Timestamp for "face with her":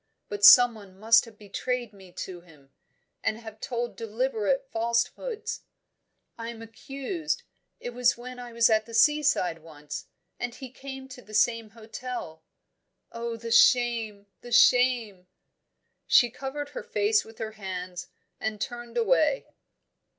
16.81-17.51